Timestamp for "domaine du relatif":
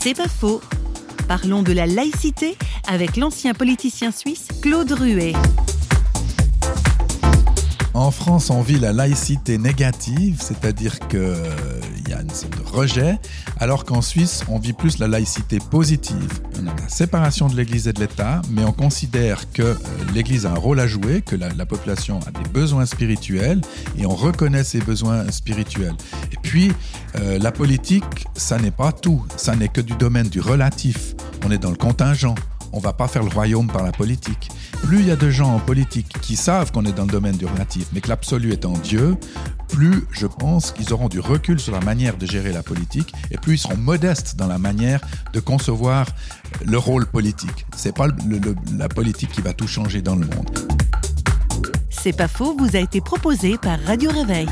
29.94-31.16, 37.10-37.88